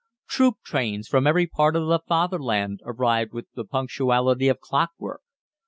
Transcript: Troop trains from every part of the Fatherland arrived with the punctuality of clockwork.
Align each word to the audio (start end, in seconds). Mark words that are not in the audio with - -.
Troop 0.27 0.55
trains 0.65 1.07
from 1.07 1.27
every 1.27 1.45
part 1.45 1.75
of 1.75 1.85
the 1.85 1.99
Fatherland 1.99 2.79
arrived 2.85 3.33
with 3.33 3.45
the 3.53 3.63
punctuality 3.63 4.47
of 4.47 4.59
clockwork. 4.59 5.21